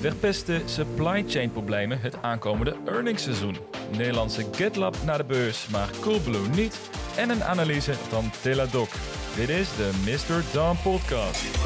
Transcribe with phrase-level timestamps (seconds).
[0.00, 3.56] Verpesten supply chain problemen het aankomende earningsseizoen.
[3.90, 6.90] Nederlandse GitLab naar de beurs, maar Coolblue niet.
[7.16, 8.88] En een analyse van Teladoc.
[9.36, 10.52] Dit is de Mr.
[10.52, 11.58] Dawn Podcast.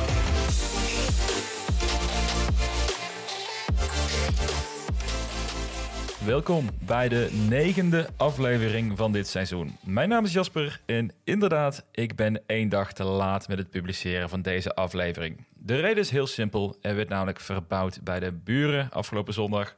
[6.25, 9.77] Welkom bij de negende aflevering van dit seizoen.
[9.85, 14.29] Mijn naam is Jasper en inderdaad, ik ben één dag te laat met het publiceren
[14.29, 15.45] van deze aflevering.
[15.67, 16.77] De reden is heel simpel.
[16.80, 19.75] Er werd namelijk verbouwd bij de buren afgelopen zondag.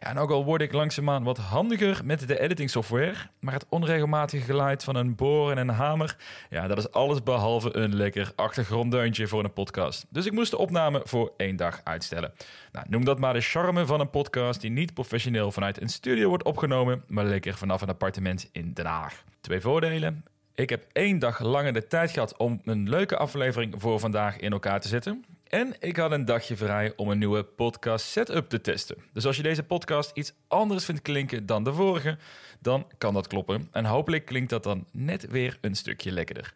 [0.00, 3.66] Ja, en ook al word ik langzaamaan wat handiger met de editing software, maar het
[3.68, 6.16] onregelmatige geluid van een boor en een hamer,
[6.50, 10.06] ja, dat is alles behalve een lekker achtergronddeuntje voor een podcast.
[10.08, 12.32] Dus ik moest de opname voor één dag uitstellen.
[12.72, 16.28] Nou, noem dat maar de charme van een podcast die niet professioneel vanuit een studio
[16.28, 19.22] wordt opgenomen, maar lekker vanaf een appartement in Den Haag.
[19.40, 20.24] Twee voordelen.
[20.56, 24.52] Ik heb één dag langer de tijd gehad om een leuke aflevering voor vandaag in
[24.52, 25.24] elkaar te zetten.
[25.48, 28.96] En ik had een dagje vrij om een nieuwe podcast setup te testen.
[29.12, 32.18] Dus als je deze podcast iets anders vindt klinken dan de vorige,
[32.60, 33.68] dan kan dat kloppen.
[33.72, 36.52] En hopelijk klinkt dat dan net weer een stukje lekkerder.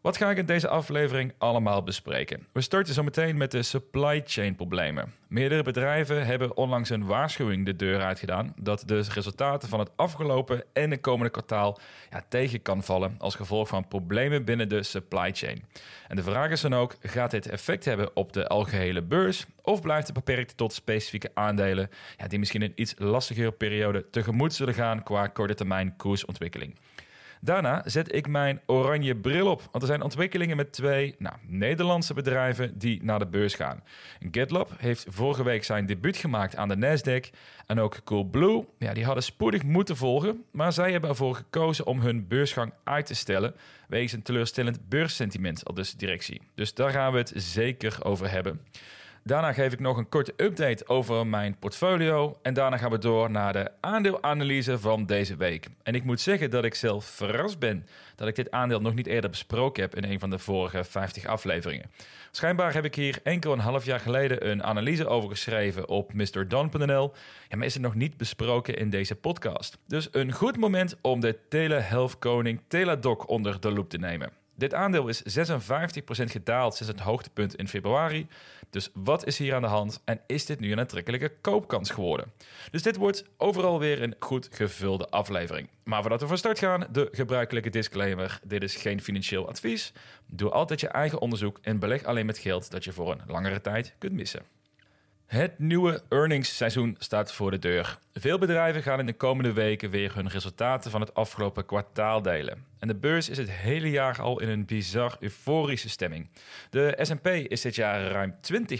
[0.00, 2.46] Wat ga ik in deze aflevering allemaal bespreken?
[2.52, 5.12] We starten zo meteen met de supply chain problemen.
[5.28, 10.64] Meerdere bedrijven hebben onlangs een waarschuwing de deur uitgedaan dat de resultaten van het afgelopen
[10.72, 11.78] en de komende kwartaal
[12.10, 15.64] ja, tegen kan vallen als gevolg van problemen binnen de supply chain.
[16.08, 19.80] En de vraag is dan ook: gaat dit effect hebben op de algehele beurs of
[19.80, 24.74] blijft het beperkt tot specifieke aandelen ja, die misschien een iets lastigere periode tegemoet zullen
[24.74, 26.74] gaan qua korte termijn koersontwikkeling?
[27.42, 32.14] Daarna zet ik mijn oranje bril op, want er zijn ontwikkelingen met twee nou, Nederlandse
[32.14, 33.82] bedrijven die naar de beurs gaan.
[34.30, 39.04] GitLab heeft vorige week zijn debuut gemaakt aan de Nasdaq en ook Coolblue, ja, die
[39.04, 43.54] hadden spoedig moeten volgen, maar zij hebben ervoor gekozen om hun beursgang uit te stellen
[43.88, 46.40] wegens een teleurstellend beurssentiment al dus directie.
[46.54, 48.60] Dus daar gaan we het zeker over hebben.
[49.22, 52.38] Daarna geef ik nog een korte update over mijn portfolio.
[52.42, 55.66] En daarna gaan we door naar de aandeelanalyse van deze week.
[55.82, 57.86] En ik moet zeggen dat ik zelf verrast ben
[58.16, 61.26] dat ik dit aandeel nog niet eerder besproken heb in een van de vorige 50
[61.26, 61.90] afleveringen.
[62.30, 67.12] Schijnbaar heb ik hier enkel een half jaar geleden een analyse over geschreven op MrDon.nl.
[67.48, 69.78] Ja, maar is het nog niet besproken in deze podcast.
[69.86, 74.30] Dus een goed moment om de telehealth koning Teladoc onder de loep te nemen.
[74.60, 75.22] Dit aandeel is 56%
[76.24, 78.26] gedaald sinds het hoogtepunt in februari.
[78.70, 82.32] Dus wat is hier aan de hand en is dit nu een aantrekkelijke koopkans geworden?
[82.70, 85.68] Dus dit wordt overal weer een goed gevulde aflevering.
[85.84, 88.40] Maar voordat we van start gaan, de gebruikelijke disclaimer.
[88.44, 89.92] Dit is geen financieel advies.
[90.26, 93.60] Doe altijd je eigen onderzoek en beleg alleen met geld dat je voor een langere
[93.60, 94.42] tijd kunt missen.
[95.30, 97.98] Het nieuwe earningsseizoen staat voor de deur.
[98.12, 102.64] Veel bedrijven gaan in de komende weken weer hun resultaten van het afgelopen kwartaal delen.
[102.78, 106.28] En de beurs is het hele jaar al in een bizar euforische stemming.
[106.70, 108.36] De S&P is dit jaar ruim 20%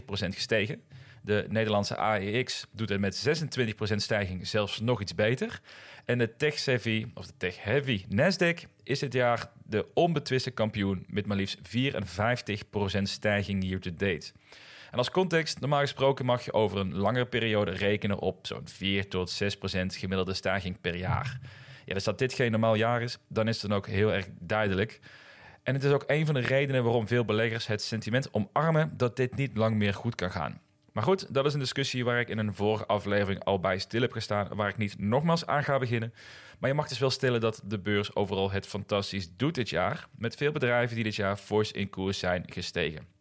[0.08, 0.82] gestegen.
[1.22, 3.28] De Nederlandse AEX doet het met
[3.92, 5.60] 26% stijging zelfs nog iets beter.
[6.04, 11.36] En de tech-heavy, of de tech-heavy Nasdaq is dit jaar de onbetwiste kampioen met maar
[11.36, 11.58] liefst
[12.98, 14.32] 54% stijging year-to-date.
[14.90, 19.08] En als context, normaal gesproken mag je over een langere periode rekenen op zo'n 4
[19.08, 21.40] tot 6 procent gemiddelde stijging per jaar.
[21.84, 24.28] Ja, dus dat dit geen normaal jaar is, dan is het dan ook heel erg
[24.38, 25.00] duidelijk.
[25.62, 29.16] En het is ook een van de redenen waarom veel beleggers het sentiment omarmen dat
[29.16, 30.60] dit niet lang meer goed kan gaan.
[30.92, 34.00] Maar goed, dat is een discussie waar ik in een vorige aflevering al bij stil
[34.00, 36.14] heb gestaan, waar ik niet nogmaals aan ga beginnen.
[36.58, 40.06] Maar je mag dus wel stellen dat de beurs overal het fantastisch doet dit jaar,
[40.16, 43.19] met veel bedrijven die dit jaar fors in koers zijn gestegen.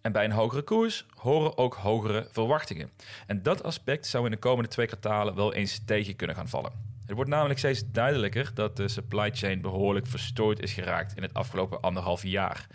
[0.00, 2.90] En bij een hogere koers horen ook hogere verwachtingen.
[3.26, 6.72] En dat aspect zou in de komende twee kwartalen wel eens tegen kunnen gaan vallen.
[7.06, 11.34] Het wordt namelijk steeds duidelijker dat de supply chain behoorlijk verstoord is geraakt in het
[11.34, 12.66] afgelopen anderhalf jaar.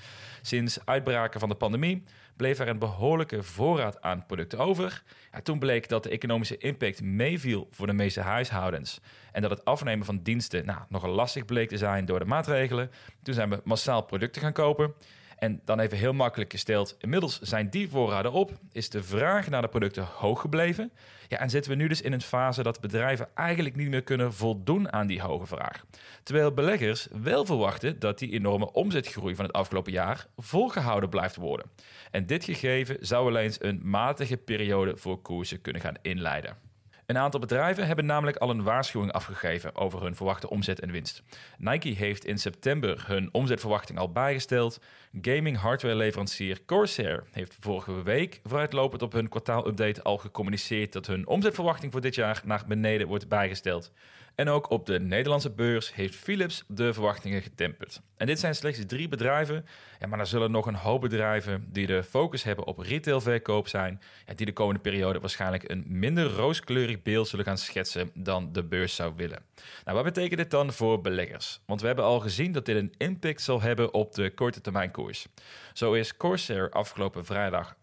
[0.42, 2.04] Sinds uitbraken van de pandemie
[2.36, 5.04] bleef er een behoorlijke voorraad aan producten over.
[5.32, 9.00] Ja, toen bleek dat de economische impact meeviel voor de meeste huishoudens
[9.32, 12.92] en dat het afnemen van diensten nou, nogal lastig bleek te zijn door de maatregelen.
[13.24, 14.94] Toen zijn we massaal producten gaan kopen.
[15.36, 19.62] En dan even heel makkelijk gesteld, inmiddels zijn die voorraden op, is de vraag naar
[19.62, 20.92] de producten hoog gebleven.
[21.28, 24.34] Ja, en zitten we nu dus in een fase dat bedrijven eigenlijk niet meer kunnen
[24.34, 25.86] voldoen aan die hoge vraag.
[26.24, 31.66] Terwijl beleggers wel verwachten dat die enorme omzetgroei van het afgelopen jaar volgehouden blijft worden.
[32.12, 36.65] En dit gegeven zou wel eens een matige periode voor koersen kunnen gaan inleiden.
[37.06, 41.24] Een aantal bedrijven hebben namelijk al een waarschuwing afgegeven over hun verwachte omzet en winst.
[41.58, 44.80] Nike heeft in september hun omzetverwachting al bijgesteld.
[45.22, 51.28] Gaming hardware leverancier Corsair heeft vorige week vooruitlopend op hun kwartaalupdate al gecommuniceerd dat hun
[51.28, 53.92] omzetverwachting voor dit jaar naar beneden wordt bijgesteld.
[54.36, 58.02] En ook op de Nederlandse beurs heeft Philips de verwachtingen getemperd.
[58.18, 59.66] En dit zijn slechts drie bedrijven,
[60.00, 64.02] ja, maar er zullen nog een hoop bedrijven die de focus hebben op retailverkoop zijn,
[64.26, 68.64] ja, die de komende periode waarschijnlijk een minder rooskleurig beeld zullen gaan schetsen dan de
[68.64, 69.44] beurs zou willen.
[69.84, 71.60] Nou, wat betekent dit dan voor beleggers?
[71.66, 74.92] Want we hebben al gezien dat dit een impact zal hebben op de korte termijn
[74.92, 75.28] koers.
[75.74, 77.78] Zo is Corsair afgelopen vrijdag 8%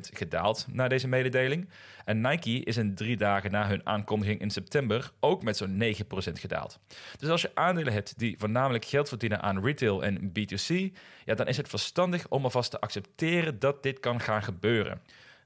[0.00, 1.68] gedaald na deze mededeling.
[2.04, 6.32] En Nike is in drie dagen na hun aankondiging in september ook met zo'n 9%
[6.32, 6.78] gedaald.
[7.18, 10.94] Dus als je aandelen hebt die voornamelijk geld verdienen aan retail en B2C,
[11.24, 15.00] ja, dan is het verstandig om alvast te accepteren dat dit kan gaan gebeuren.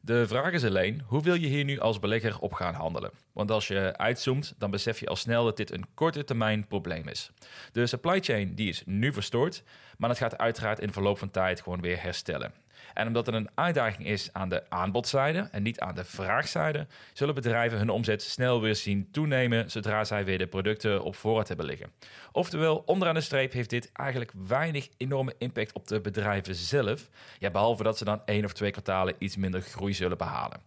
[0.04, 3.10] De vraag is alleen, hoe wil je hier nu als belegger op gaan handelen?
[3.32, 7.08] Want als je uitzoomt, dan besef je al snel dat dit een korte termijn probleem
[7.08, 7.30] is.
[7.72, 9.62] De supply chain die is nu verstoord,
[9.98, 12.52] maar het gaat uiteraard in verloop van tijd gewoon weer herstellen.
[12.94, 17.34] En omdat er een uitdaging is aan de aanbodzijde en niet aan de vraagzijde, zullen
[17.34, 21.66] bedrijven hun omzet snel weer zien toenemen zodra zij weer de producten op voorraad hebben
[21.66, 21.92] liggen.
[22.32, 27.08] Oftewel, onderaan de streep heeft dit eigenlijk weinig enorme impact op de bedrijven zelf,
[27.38, 30.60] ja, behalve dat ze dan één of twee kwartalen iets minder groei zullen behalen.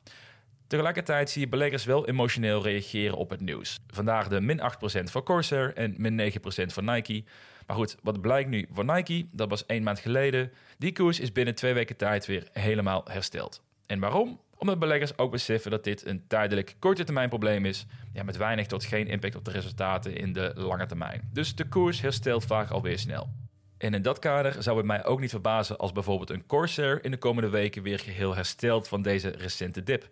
[0.67, 3.79] Tegelijkertijd zie je beleggers wel emotioneel reageren op het nieuws.
[3.87, 4.63] Vandaag de min 8%
[5.03, 6.35] voor Corsair en min 9%
[6.65, 7.23] voor Nike.
[7.65, 9.27] Maar goed, wat blijkt nu voor Nike?
[9.31, 10.51] Dat was één maand geleden.
[10.77, 13.61] Die koers is binnen twee weken tijd weer helemaal hersteld.
[13.85, 14.39] En waarom?
[14.57, 18.67] Omdat beleggers ook beseffen dat dit een tijdelijk korte termijn probleem is, ja, met weinig
[18.67, 21.29] tot geen impact op de resultaten in de lange termijn.
[21.33, 23.29] Dus de koers herstelt vaak alweer snel.
[23.77, 27.11] En in dat kader zou het mij ook niet verbazen als bijvoorbeeld een Corsair in
[27.11, 30.07] de komende weken weer geheel herstelt van deze recente dip.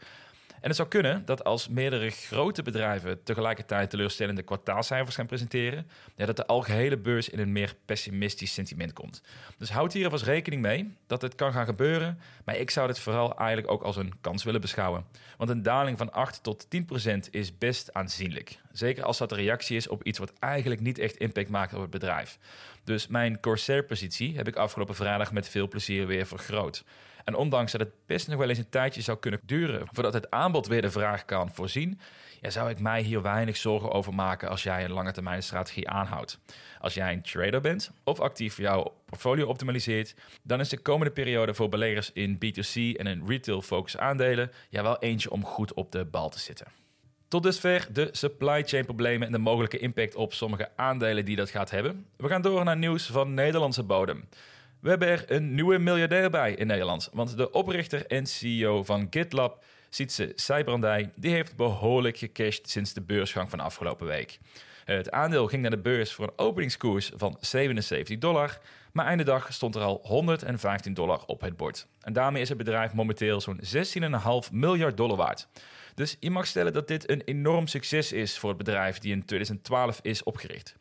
[0.63, 6.35] En het zou kunnen dat als meerdere grote bedrijven tegelijkertijd teleurstellende kwartaalcijfers gaan presenteren, dat
[6.35, 9.21] de algehele beurs in een meer pessimistisch sentiment komt.
[9.57, 12.99] Dus houd hier alvast rekening mee dat het kan gaan gebeuren, maar ik zou dit
[12.99, 15.05] vooral eigenlijk ook als een kans willen beschouwen.
[15.37, 18.59] Want een daling van 8 tot 10 procent is best aanzienlijk.
[18.71, 21.81] Zeker als dat de reactie is op iets wat eigenlijk niet echt impact maakt op
[21.81, 22.37] het bedrijf.
[22.83, 26.83] Dus mijn Corsair-positie heb ik afgelopen vrijdag met veel plezier weer vergroot.
[27.23, 30.31] En ondanks dat het best nog wel eens een tijdje zou kunnen duren voordat het
[30.31, 31.99] aanbod weer de vraag kan voorzien,
[32.41, 35.89] ja, zou ik mij hier weinig zorgen over maken als jij een lange termijn strategie
[35.89, 36.39] aanhoudt.
[36.79, 41.53] Als jij een trader bent of actief jouw portfolio optimaliseert, dan is de komende periode
[41.53, 45.91] voor beleggers in B2C en in retail focus aandelen ja wel eentje om goed op
[45.91, 46.67] de bal te zitten.
[47.27, 51.49] Tot dusver de supply chain problemen en de mogelijke impact op sommige aandelen die dat
[51.49, 52.05] gaat hebben.
[52.17, 54.27] We gaan door naar nieuws van Nederlandse bodem.
[54.83, 57.09] We hebben er een nieuwe miljardair bij in Nederland.
[57.13, 63.01] Want de oprichter en CEO van GitLab, Sietse Seibrandij, die heeft behoorlijk gecashed sinds de
[63.01, 64.39] beursgang van afgelopen week.
[64.85, 68.59] Het aandeel ging naar de beurs voor een openingskoers van 77 dollar,
[68.91, 71.87] maar einde dag stond er al 115 dollar op het bord.
[72.01, 73.59] En daarmee is het bedrijf momenteel zo'n
[74.45, 75.47] 16,5 miljard dollar waard.
[75.95, 79.25] Dus je mag stellen dat dit een enorm succes is voor het bedrijf die in
[79.25, 80.75] 2012 is opgericht.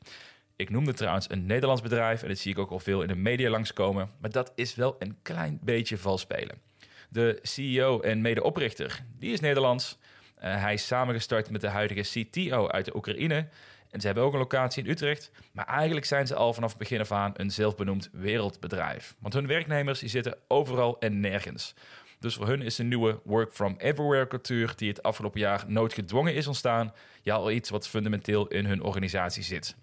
[0.56, 3.14] Ik noemde trouwens een Nederlands bedrijf en dat zie ik ook al veel in de
[3.14, 6.60] media langskomen, maar dat is wel een klein beetje vals spelen.
[7.08, 9.98] De CEO en medeoprichter, die is Nederlands.
[10.44, 13.48] Uh, hij is samengestart met de huidige CTO uit de Oekraïne.
[13.90, 15.30] En ze hebben ook een locatie in Utrecht.
[15.52, 19.14] Maar eigenlijk zijn ze al vanaf het begin af aan een zelfbenoemd wereldbedrijf.
[19.18, 21.74] Want hun werknemers die zitten overal en nergens.
[22.22, 26.34] Dus voor hun is een nieuwe work from everywhere cultuur die het afgelopen jaar noodgedwongen
[26.34, 29.76] is ontstaan, ja al iets wat fundamenteel in hun organisatie zit.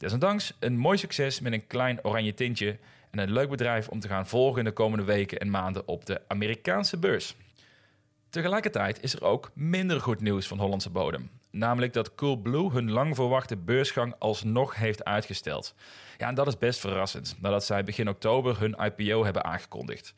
[0.00, 2.78] Desondanks een mooi succes met een klein oranje tintje
[3.10, 6.06] en een leuk bedrijf om te gaan volgen in de komende weken en maanden op
[6.06, 7.36] de Amerikaanse beurs.
[8.30, 11.30] Tegelijkertijd is er ook minder goed nieuws van Hollandse bodem.
[11.50, 15.74] Namelijk dat Coolblue hun lang verwachte beursgang alsnog heeft uitgesteld.
[16.18, 20.14] Ja, en dat is best verrassend, nadat zij begin oktober hun IPO hebben aangekondigd.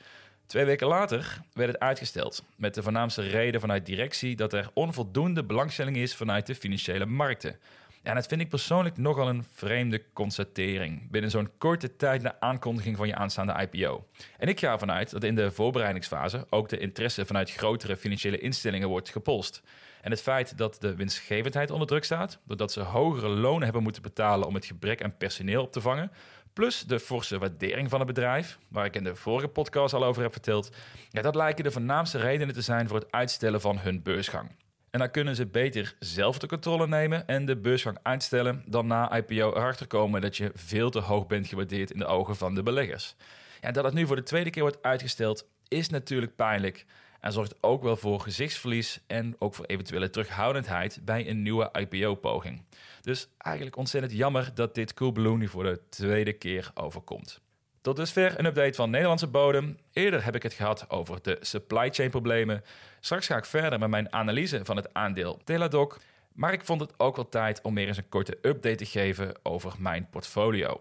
[0.46, 5.44] Twee weken later werd het uitgesteld, met de voornaamste reden vanuit directie dat er onvoldoende
[5.44, 7.56] belangstelling is vanuit de financiële markten.
[8.02, 11.10] En dat vind ik persoonlijk nogal een vreemde constatering.
[11.10, 14.06] Binnen zo'n korte tijd na aankondiging van je aanstaande IPO.
[14.38, 18.38] En ik ga ervan uit dat in de voorbereidingsfase ook de interesse vanuit grotere financiële
[18.38, 19.62] instellingen wordt gepolst.
[20.00, 24.02] En het feit dat de winstgevendheid onder druk staat, doordat ze hogere lonen hebben moeten
[24.02, 26.10] betalen om het gebrek aan personeel op te vangen,
[26.52, 30.22] plus de forse waardering van het bedrijf, waar ik in de vorige podcast al over
[30.22, 30.70] heb verteld,
[31.10, 34.50] ja, dat lijken de voornaamste redenen te zijn voor het uitstellen van hun beursgang.
[34.92, 39.16] En dan kunnen ze beter zelf de controle nemen en de beursgang uitstellen dan na
[39.16, 42.62] IPO erachter komen dat je veel te hoog bent gewaardeerd in de ogen van de
[42.62, 43.14] beleggers.
[43.60, 46.84] Ja, dat het nu voor de tweede keer wordt uitgesteld is natuurlijk pijnlijk
[47.20, 52.62] en zorgt ook wel voor gezichtsverlies en ook voor eventuele terughoudendheid bij een nieuwe IPO-poging.
[53.00, 57.40] Dus eigenlijk ontzettend jammer dat dit Coolblue nu voor de tweede keer overkomt.
[57.82, 59.78] Tot dusver een update van Nederlandse bodem.
[59.92, 62.64] Eerder heb ik het gehad over de supply chain problemen.
[63.00, 66.00] Straks ga ik verder met mijn analyse van het aandeel Teladoc.
[66.32, 69.34] Maar ik vond het ook wel tijd om weer eens een korte update te geven
[69.42, 70.80] over mijn portfolio.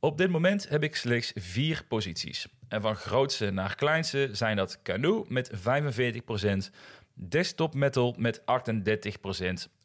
[0.00, 2.46] Op dit moment heb ik slechts vier posities.
[2.68, 6.70] En van grootste naar kleinste zijn dat Canoe met 45%,
[7.14, 8.44] Desktop Metal met 38%,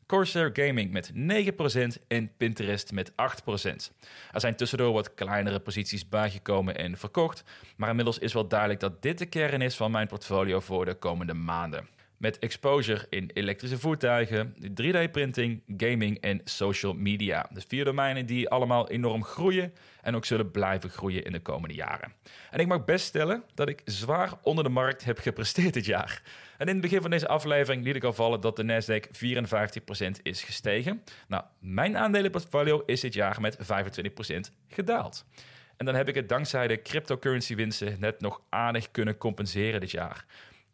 [0.10, 3.16] Corsair Gaming met 9% en Pinterest met 8%.
[4.32, 7.44] Er zijn tussendoor wat kleinere posities bijgekomen en verkocht,
[7.78, 10.94] maar inmiddels is wel duidelijk dat dit de kern is van mijn portfolio voor de
[10.94, 11.88] komende maanden.
[12.20, 17.50] Met exposure in elektrische voertuigen, 3D-printing, gaming en social media.
[17.54, 21.76] Dus vier domeinen die allemaal enorm groeien en ook zullen blijven groeien in de komende
[21.76, 22.14] jaren.
[22.52, 26.22] En ik mag best stellen dat ik zwaar onder de markt heb gepresteerd dit jaar.
[26.58, 29.08] En in het begin van deze aflevering liet ik al vallen dat de Nasdaq
[30.18, 31.04] 54% is gestegen.
[31.28, 33.60] Nou, mijn aandelenportfolio is dit jaar met 25%
[34.68, 35.26] gedaald.
[35.78, 39.92] En dan heb ik het dankzij de cryptocurrency winsten net nog aardig kunnen compenseren dit
[39.92, 40.26] jaar.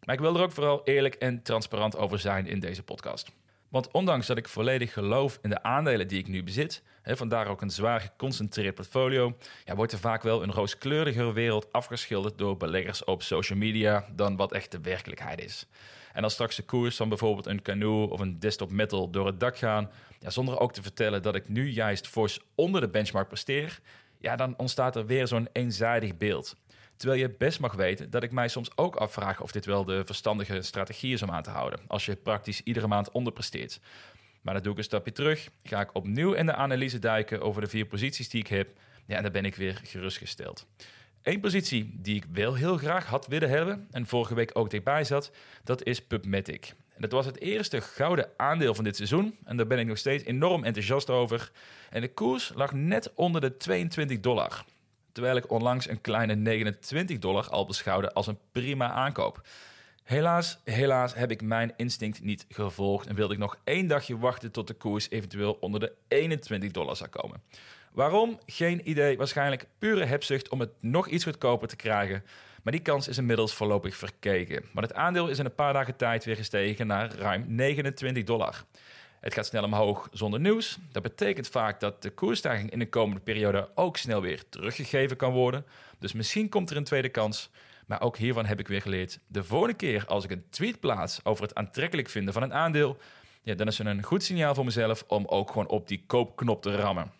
[0.06, 3.32] Maar ik wil er ook vooral eerlijk en transparant over zijn in deze podcast.
[3.70, 7.48] Want ondanks dat ik volledig geloof in de aandelen die ik nu bezit, hè, vandaar
[7.48, 12.58] ook een zwaar geconcentreerd portfolio, ja, wordt er vaak wel een rooskleurigere wereld afgeschilderd door
[12.58, 15.68] beleggers op social media dan wat echt de werkelijkheid is.
[16.14, 19.40] En als straks de koers van bijvoorbeeld een Canoe of een Desktop Metal door het
[19.40, 23.28] dak gaan, ja, zonder ook te vertellen dat ik nu juist fors onder de benchmark
[23.28, 23.80] presteer,
[24.20, 26.56] ja, dan ontstaat er weer zo'n eenzijdig beeld.
[26.96, 30.06] Terwijl je best mag weten dat ik mij soms ook afvraag of dit wel de
[30.06, 31.80] verstandige strategie is om aan te houden.
[31.88, 33.80] Als je praktisch iedere maand onderpresteert.
[34.42, 35.50] Maar dan doe ik een stapje terug.
[35.64, 38.70] Ga ik opnieuw in de analyse duiken over de vier posities die ik heb.
[39.06, 40.68] Ja, en dan ben ik weer gerustgesteld.
[41.22, 45.04] Eén positie die ik wel heel graag had willen hebben en vorige week ook dichtbij
[45.04, 45.32] zat,
[45.64, 46.74] dat is PubMatic.
[46.96, 49.98] En dat was het eerste gouden aandeel van dit seizoen en daar ben ik nog
[49.98, 51.52] steeds enorm enthousiast over.
[51.90, 54.66] En de koers lag net onder de 22 dollar
[55.16, 59.42] terwijl ik onlangs een kleine 29 dollar al beschouwde als een prima aankoop.
[60.04, 64.52] Helaas, helaas heb ik mijn instinct niet gevolgd en wilde ik nog één dagje wachten
[64.52, 67.42] tot de koers eventueel onder de 21 dollar zou komen.
[67.92, 68.40] Waarom?
[68.46, 69.18] Geen idee.
[69.18, 72.24] Waarschijnlijk pure hebzucht om het nog iets goedkoper te krijgen.
[72.64, 74.66] Maar die kans is inmiddels voorlopig verkeken.
[74.72, 78.66] Maar het aandeel is in een paar dagen tijd weer gestegen naar ruim 29 dollar.
[79.26, 80.78] Het gaat snel omhoog zonder nieuws.
[80.92, 85.32] Dat betekent vaak dat de koersstijging in de komende periode ook snel weer teruggegeven kan
[85.32, 85.66] worden.
[86.00, 87.50] Dus misschien komt er een tweede kans.
[87.86, 89.20] Maar ook hiervan heb ik weer geleerd.
[89.28, 92.98] De volgende keer als ik een tweet plaats over het aantrekkelijk vinden van een aandeel,
[93.42, 96.62] ja, dan is het een goed signaal voor mezelf om ook gewoon op die koopknop
[96.62, 97.12] te rammen.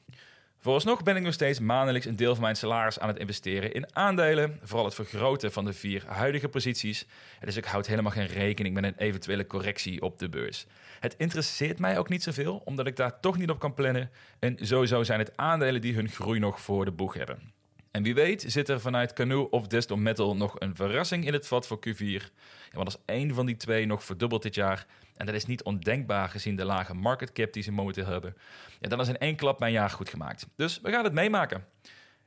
[0.66, 3.96] Vooralsnog ben ik nog steeds maandelijks een deel van mijn salaris aan het investeren in
[3.96, 4.60] aandelen.
[4.64, 7.06] Vooral het vergroten van de vier huidige posities.
[7.40, 10.66] Dus ik houd helemaal geen rekening met een eventuele correctie op de beurs.
[11.00, 14.10] Het interesseert mij ook niet zoveel, omdat ik daar toch niet op kan plannen.
[14.40, 17.54] En sowieso zijn het aandelen die hun groei nog voor de boeg hebben.
[17.96, 21.48] En wie weet zit er vanuit Canoe of Desktop Metal nog een verrassing in het
[21.48, 22.00] vat voor Q4.
[22.00, 24.86] Ja, want als één van die twee nog verdubbelt dit jaar,
[25.18, 28.36] en dat is niet ondenkbaar gezien de lage market cap die ze momenteel hebben,
[28.80, 30.48] ja, dan is in één klap mijn jaar goed gemaakt.
[30.56, 31.66] Dus we gaan het meemaken.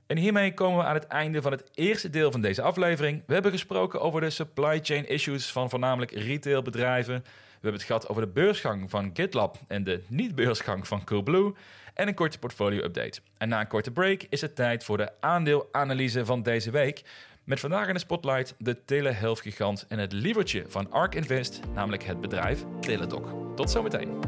[0.06, 3.22] En hiermee komen we aan het einde van het eerste deel van deze aflevering.
[3.26, 7.14] We hebben gesproken over de supply chain issues van voornamelijk retailbedrijven.
[7.24, 11.54] We hebben het gehad over de beursgang van GitLab en de niet-beursgang van Coolblue.
[11.98, 13.20] En een korte portfolio-update.
[13.38, 17.02] En na een korte break is het tijd voor de aandeelanalyse van deze week.
[17.44, 22.20] Met vandaag in de spotlight de telehealth-gigant en het lievertje van ARK Invest, namelijk het
[22.20, 23.56] bedrijf Teladoc.
[23.56, 24.20] Tot zometeen.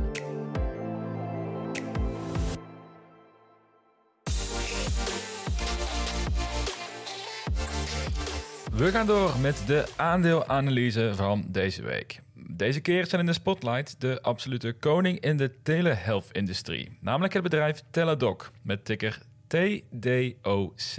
[8.72, 12.20] We gaan door met de aandeelanalyse van deze wec.
[12.60, 17.82] Deze keer zijn in de spotlight de absolute koning in de telehealth-industrie, namelijk het bedrijf
[17.90, 19.18] Teladoc met ticker
[19.50, 20.97] TDOC.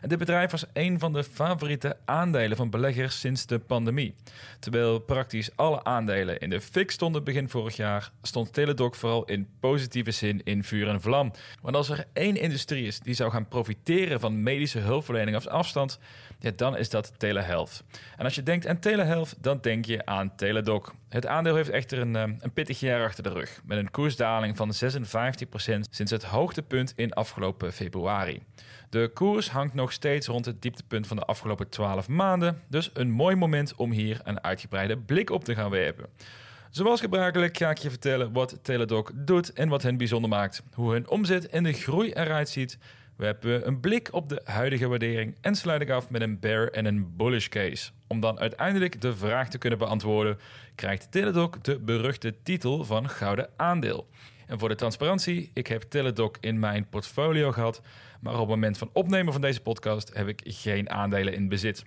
[0.00, 4.14] En dit bedrijf was een van de favoriete aandelen van beleggers sinds de pandemie.
[4.58, 9.48] Terwijl praktisch alle aandelen in de fik stonden begin vorig jaar, stond Teladoc vooral in
[9.60, 11.32] positieve zin in vuur en vlam.
[11.62, 15.98] Want als er één industrie is die zou gaan profiteren van medische hulpverlening op afstand,
[16.40, 17.84] ja, dan is dat telehealth.
[18.16, 20.94] En als je denkt aan telehealth, dan denk je aan Teladoc.
[21.08, 24.56] Het aandeel heeft echter een, eh, een pittig jaar achter de rug, met een koersdaling
[24.56, 28.42] van 56% sinds het hoogtepunt in afgelopen februari.
[28.90, 33.10] De koers hangt nog steeds rond het dieptepunt van de afgelopen 12 maanden, dus een
[33.10, 36.06] mooi moment om hier een uitgebreide blik op te gaan werpen.
[36.70, 40.92] Zoals gebruikelijk ga ik je vertellen wat Teladoc doet en wat hen bijzonder maakt, hoe
[40.92, 42.78] hun omzet en de groei eruit ziet
[43.18, 46.68] we hebben een blik op de huidige waardering en sluit ik af met een bear
[46.68, 47.90] en een bullish case.
[48.06, 50.38] Om dan uiteindelijk de vraag te kunnen beantwoorden,
[50.74, 54.08] krijgt Teladoc de beruchte titel van gouden aandeel.
[54.48, 57.80] En voor de transparantie, ik heb Teladoc in mijn portfolio gehad,
[58.20, 61.84] maar op het moment van opnemen van deze podcast heb ik geen aandelen in bezit.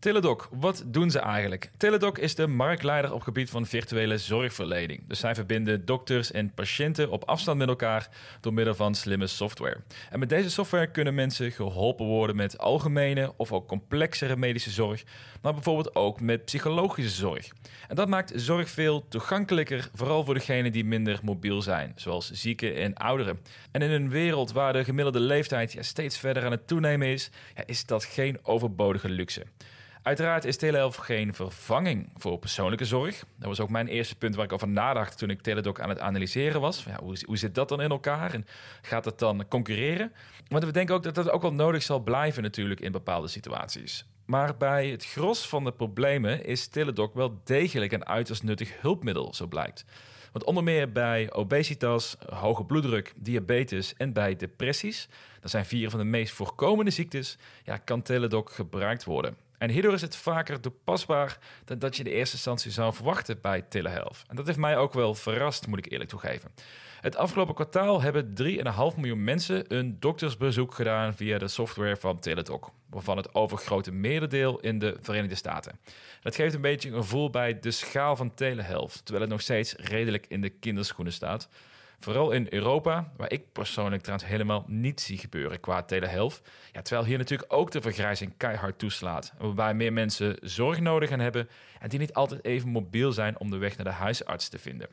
[0.00, 1.70] Teladoc, wat doen ze eigenlijk?
[1.76, 5.02] Teladoc is de marktleider op gebied van virtuele zorgverlening.
[5.08, 8.08] Dus zij verbinden dokters en patiënten op afstand met elkaar
[8.40, 9.80] door middel van slimme software.
[10.10, 15.04] En met deze software kunnen mensen geholpen worden met algemene of ook complexere medische zorg,
[15.42, 17.48] maar bijvoorbeeld ook met psychologische zorg.
[17.88, 22.74] En dat maakt zorg veel toegankelijker, vooral voor degenen die minder mobiel zijn, zoals zieken
[22.74, 23.40] en ouderen.
[23.70, 27.30] En in een wereld waar de gemiddelde leeftijd ja, steeds verder aan het toenemen is,
[27.54, 29.44] ja, is dat geen overbodige luxe.
[30.08, 33.24] Uiteraard is telehealth geen vervanging voor persoonlijke zorg.
[33.36, 36.00] Dat was ook mijn eerste punt waar ik over nadacht toen ik Teledoc aan het
[36.00, 36.84] analyseren was.
[36.84, 38.46] Ja, hoe, hoe zit dat dan in elkaar en
[38.82, 40.12] gaat het dan concurreren?
[40.48, 44.06] Want we denken ook dat dat ook wel nodig zal blijven natuurlijk in bepaalde situaties.
[44.26, 49.34] Maar bij het gros van de problemen is Teledoc wel degelijk een uiterst nuttig hulpmiddel,
[49.34, 49.84] zo blijkt.
[50.32, 55.08] Want onder meer bij obesitas, hoge bloeddruk, diabetes en bij depressies,
[55.40, 59.46] dat zijn vier van de meest voorkomende ziektes, ja, kan Teledoc gebruikt worden.
[59.58, 63.40] En hierdoor is het vaker toepasbaar dan dat je in de eerste instantie zou verwachten
[63.40, 64.24] bij telehealth.
[64.28, 66.50] En dat heeft mij ook wel verrast, moet ik eerlijk toegeven.
[67.00, 72.70] Het afgelopen kwartaal hebben 3,5 miljoen mensen een doktersbezoek gedaan via de software van Teladoc,
[72.90, 75.78] waarvan het overgrote merendeel in de Verenigde Staten.
[76.20, 79.74] Dat geeft een beetje een gevoel bij de schaal van telehealth, terwijl het nog steeds
[79.74, 81.48] redelijk in de kinderschoenen staat.
[82.00, 86.42] Vooral in Europa, waar ik persoonlijk trouwens helemaal niet zie gebeuren qua telehealth.
[86.72, 89.32] Ja, terwijl hier natuurlijk ook de vergrijzing keihard toeslaat.
[89.38, 91.48] Waarbij meer mensen zorg nodig gaan hebben
[91.80, 94.88] en die niet altijd even mobiel zijn om de weg naar de huisarts te vinden.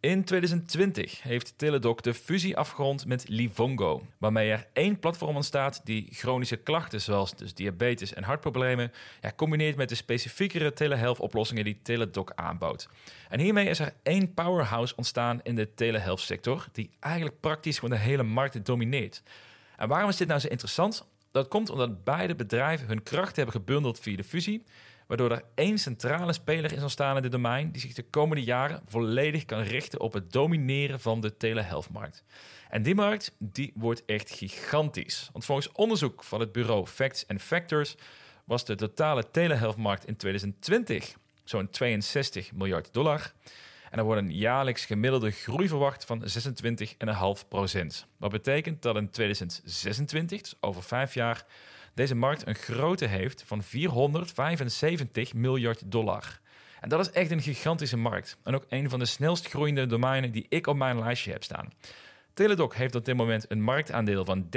[0.00, 6.08] In 2020 heeft Teladoc de fusie afgerond met Livongo, waarmee er één platform ontstaat die
[6.10, 11.78] chronische klachten zoals dus diabetes en hartproblemen ja, combineert met de specifiekere telehealth oplossingen die
[11.82, 12.88] Teladoc aanbouwt.
[13.28, 17.96] En hiermee is er één powerhouse ontstaan in de telehealth sector die eigenlijk praktisch gewoon
[17.96, 19.22] de hele markt domineert.
[19.76, 21.06] En waarom is dit nou zo interessant?
[21.30, 24.62] Dat komt omdat beide bedrijven hun kracht hebben gebundeld via de fusie
[25.08, 28.82] waardoor er één centrale speler is ontstaan in dit domein die zich de komende jaren
[28.86, 32.24] volledig kan richten op het domineren van de telehealth-markt.
[32.68, 35.28] En die markt die wordt echt gigantisch.
[35.32, 37.94] Want volgens onderzoek van het bureau Facts and Factors
[38.44, 43.32] was de totale telehealth-markt in 2020 zo'n 62 miljard dollar.
[43.90, 46.24] En er wordt een jaarlijks gemiddelde groei verwacht van
[47.42, 48.06] 26,5 procent.
[48.16, 51.44] Wat betekent dat in 2026, dus over vijf jaar,
[51.98, 56.40] deze markt een grootte heeft van 475 miljard dollar.
[56.80, 58.36] En dat is echt een gigantische markt.
[58.42, 61.72] En ook een van de snelst groeiende domeinen die ik op mijn lijstje heb staan.
[62.34, 64.48] Teladoc heeft op dit moment een marktaandeel van 13%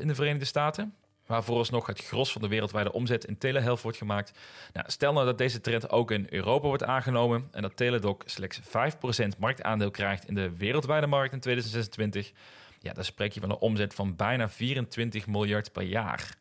[0.00, 0.94] in de Verenigde Staten.
[1.26, 4.38] Waar vooralsnog het gros van de wereldwijde omzet in telehealth wordt gemaakt.
[4.72, 8.60] Nou, stel nou dat deze trend ook in Europa wordt aangenomen en dat Teladoc slechts
[8.60, 12.32] 5% marktaandeel krijgt in de wereldwijde markt in 2026.
[12.80, 16.36] Ja, dan spreek je van een omzet van bijna 24 miljard per jaar.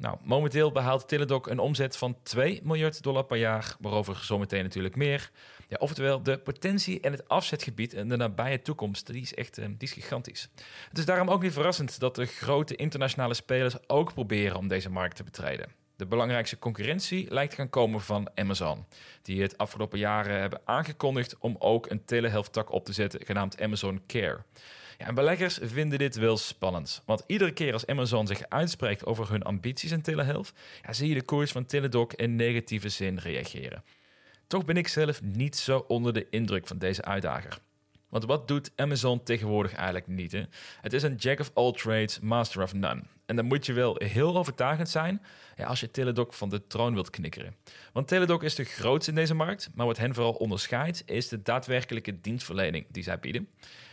[0.00, 4.96] Nou, momenteel behaalt Teladoc een omzet van 2 miljard dollar per jaar, waarover zometeen natuurlijk
[4.96, 5.30] meer.
[5.68, 9.64] Ja, oftewel, de potentie en het afzetgebied in de nabije toekomst, die is echt uh,
[9.64, 10.48] die is gigantisch.
[10.88, 14.90] Het is daarom ook niet verrassend dat de grote internationale spelers ook proberen om deze
[14.90, 15.72] markt te betreden.
[15.96, 18.86] De belangrijkste concurrentie lijkt te gaan komen van Amazon,
[19.22, 23.60] die het afgelopen jaren hebben aangekondigd om ook een telehealth tak op te zetten, genaamd
[23.60, 24.44] Amazon Care.
[25.06, 27.02] En beleggers vinden dit wel spannend.
[27.04, 31.14] Want iedere keer als Amazon zich uitspreekt over hun ambities in telehealth, ja, zie je
[31.14, 33.84] de koers van Teledoc in negatieve zin reageren.
[34.46, 37.58] Toch ben ik zelf niet zo onder de indruk van deze uitdager.
[38.08, 40.46] Want wat doet Amazon tegenwoordig eigenlijk niet?
[40.80, 43.02] Het is een jack of all trades, master of none.
[43.26, 45.22] En dan moet je wel heel overtuigend zijn
[45.56, 47.56] ja, als je Teledoc van de troon wilt knikkeren.
[47.92, 51.42] Want Teledoc is de grootste in deze markt, maar wat hen vooral onderscheidt is de
[51.42, 53.48] daadwerkelijke dienstverlening die zij bieden.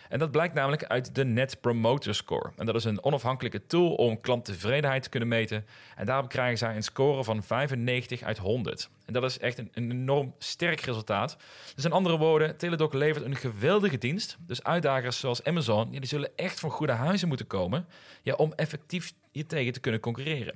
[0.10, 2.52] En dat blijkt namelijk uit de Net Promoter Score.
[2.56, 5.66] En dat is een onafhankelijke tool om klanttevredenheid te kunnen meten.
[5.96, 8.90] En daarop krijgen zij een score van 95 uit 100.
[9.06, 11.38] En dat is echt een, enorm sterk resultaat.
[11.76, 14.38] Dus in andere woorden, Teladoc levert een geweldige dienst.
[14.40, 17.88] Dus uitdagers zoals Amazon, die zullen echt van goede huizen moeten komen
[18.22, 20.56] ja, om effectief hiertegen te kunnen concurreren.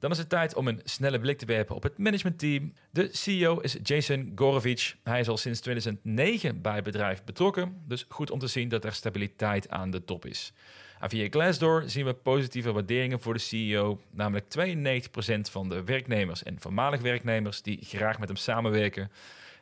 [0.00, 2.72] Dan is het tijd om een snelle blik te werpen op het managementteam.
[2.90, 4.96] De CEO is Jason Gorovic.
[5.02, 8.84] Hij is al sinds 2009 bij het bedrijf betrokken, dus goed om te zien dat
[8.84, 10.52] er stabiliteit aan de top is.
[11.00, 16.60] Via Glassdoor zien we positieve waarderingen voor de CEO, namelijk 92% van de werknemers en
[16.60, 19.10] voormalig werknemers die graag met hem samenwerken.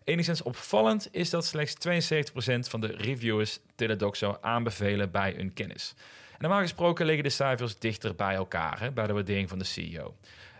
[0.04, 5.94] Enigszins opvallend is dat slechts 72% van de reviewers Teladoc zou aanbevelen bij hun kennis
[6.38, 10.14] normaal gesproken liggen de cijfers dichter bij elkaar, hè, bij de waardering van de CEO.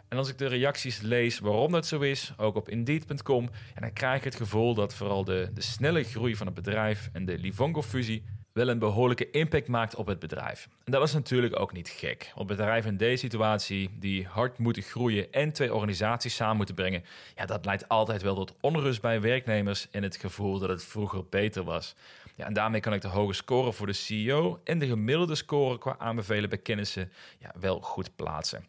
[0.09, 4.19] En als ik de reacties lees waarom dat zo is, ook op Indeed.com, dan krijg
[4.19, 8.25] ik het gevoel dat vooral de, de snelle groei van het bedrijf en de Livongo-fusie
[8.53, 10.69] wel een behoorlijke impact maakt op het bedrijf.
[10.85, 12.33] En dat is natuurlijk ook niet gek.
[12.35, 17.05] Want bedrijven in deze situatie die hard moeten groeien en twee organisaties samen moeten brengen,
[17.35, 21.25] ja, dat leidt altijd wel tot onrust bij werknemers en het gevoel dat het vroeger
[21.31, 21.95] beter was.
[22.38, 25.79] Ja, en daarmee kan ik de hoge score voor de CEO en de gemiddelde score
[25.79, 28.64] qua aanbevelen bij kennissen ja, wel goed plaatsen.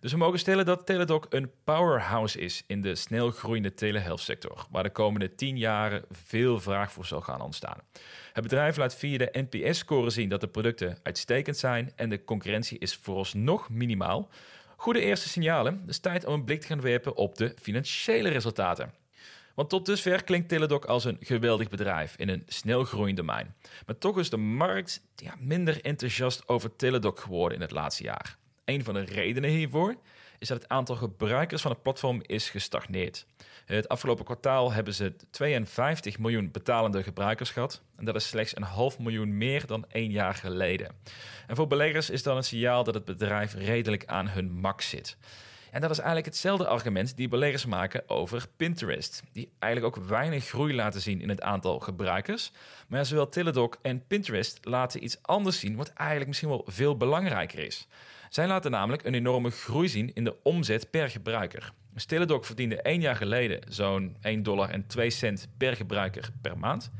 [0.00, 4.66] Dus we mogen stellen dat Teladoc een powerhouse is in de snel groeiende telehealth sector,
[4.70, 7.78] waar de komende 10 jaren veel vraag voor zal gaan ontstaan.
[8.32, 12.78] Het bedrijf laat via de NPS-score zien dat de producten uitstekend zijn en de concurrentie
[12.78, 14.28] is vooralsnog minimaal.
[14.76, 18.92] Goede eerste signalen, dus tijd om een blik te gaan werpen op de financiële resultaten.
[19.58, 23.54] Want tot dusver klinkt Teladoc als een geweldig bedrijf in een snel groeiend domein.
[23.86, 25.02] Maar toch is de markt
[25.38, 28.36] minder enthousiast over Teladoc geworden in het laatste jaar.
[28.64, 29.94] Een van de redenen hiervoor
[30.38, 33.26] is dat het aantal gebruikers van het platform is gestagneerd.
[33.64, 37.82] Het afgelopen kwartaal hebben ze 52 miljoen betalende gebruikers gehad.
[37.96, 40.94] En dat is slechts een half miljoen meer dan één jaar geleden.
[41.46, 45.16] En voor beleggers is dat een signaal dat het bedrijf redelijk aan hun max zit.
[45.70, 49.22] En dat is eigenlijk hetzelfde argument die beleggers maken over Pinterest.
[49.32, 52.52] Die eigenlijk ook weinig groei laten zien in het aantal gebruikers.
[52.88, 57.58] Maar zowel Teladoc en Pinterest laten iets anders zien, wat eigenlijk misschien wel veel belangrijker
[57.58, 57.86] is.
[58.28, 61.72] Zij laten namelijk een enorme groei zien in de omzet per gebruiker.
[62.06, 66.90] Teladoc verdiende één jaar geleden zo'n 1 dollar en 2 cent per gebruiker per maand.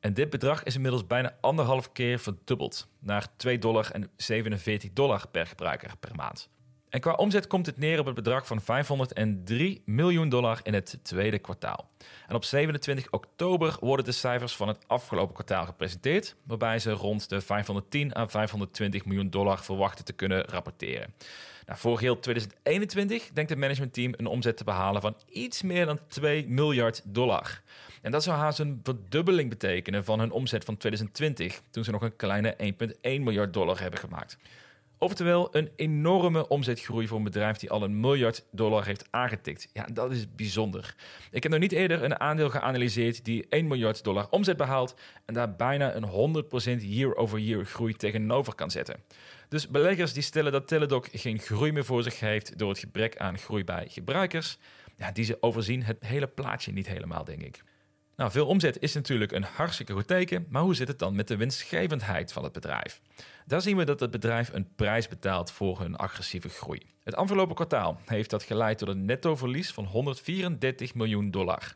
[0.00, 5.28] En dit bedrag is inmiddels bijna anderhalf keer verdubbeld naar 2 dollar en 47 dollar
[5.28, 6.50] per gebruiker per maand.
[6.92, 10.98] En qua omzet komt het neer op het bedrag van 503 miljoen dollar in het
[11.02, 11.88] tweede kwartaal.
[12.26, 17.28] En op 27 oktober worden de cijfers van het afgelopen kwartaal gepresenteerd, waarbij ze rond
[17.28, 21.14] de 510 à 520 miljoen dollar verwachten te kunnen rapporteren.
[21.66, 25.98] Nou, voor heel 2021 denkt het managementteam een omzet te behalen van iets meer dan
[26.08, 27.62] 2 miljard dollar.
[28.02, 32.02] En dat zou haast een verdubbeling betekenen van hun omzet van 2020, toen ze nog
[32.02, 34.38] een kleine 1,1 miljard dollar hebben gemaakt.
[35.02, 39.68] Oftewel een enorme omzetgroei voor een bedrijf die al een miljard dollar heeft aangetikt.
[39.72, 40.94] Ja, dat is bijzonder.
[41.30, 45.34] Ik heb nog niet eerder een aandeel geanalyseerd die 1 miljard dollar omzet behaalt en
[45.34, 46.44] daar bijna een
[46.80, 49.02] 100% year-over-year groei tegenover kan zetten.
[49.48, 53.16] Dus beleggers die stellen dat Teladoc geen groei meer voor zich heeft door het gebrek
[53.16, 54.58] aan groei bij gebruikers,
[54.96, 57.62] ja, die ze overzien het hele plaatje niet helemaal, denk ik.
[58.16, 61.28] Nou, veel omzet is natuurlijk een hartstikke goed teken, maar hoe zit het dan met
[61.28, 63.00] de winstgevendheid van het bedrijf?
[63.46, 66.82] Daar zien we dat het bedrijf een prijs betaalt voor hun agressieve groei.
[67.04, 71.74] Het afgelopen kwartaal heeft dat geleid tot een nettoverlies van 134 miljoen dollar.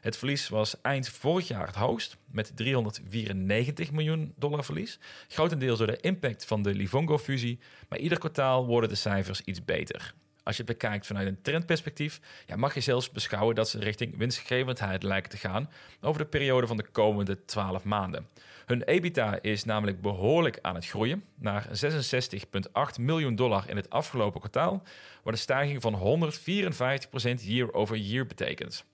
[0.00, 4.98] Het verlies was eind vorig jaar het hoogst, met 394 miljoen dollar verlies.
[5.28, 7.58] Grotendeels door de impact van de Livongo-fusie,
[7.88, 10.14] maar ieder kwartaal worden de cijfers iets beter.
[10.46, 14.16] Als je het bekijkt vanuit een trendperspectief, ja, mag je zelfs beschouwen dat ze richting
[14.16, 18.28] winstgevendheid lijken te gaan over de periode van de komende 12 maanden.
[18.66, 24.40] Hun EBITDA is namelijk behoorlijk aan het groeien naar 66,8 miljoen dollar in het afgelopen
[24.40, 24.82] kwartaal,
[25.22, 26.20] wat een stijging van
[27.40, 28.84] 154% year-over-year betekent.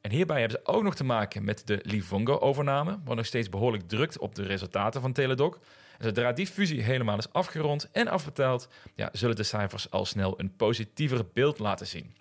[0.00, 3.88] En hierbij hebben ze ook nog te maken met de Livongo-overname, wat nog steeds behoorlijk
[3.88, 5.58] drukt op de resultaten van Teladoc.
[5.98, 10.56] Zodra die fusie helemaal is afgerond en afbetaald, ja, zullen de cijfers al snel een
[10.56, 12.14] positiever beeld laten zien.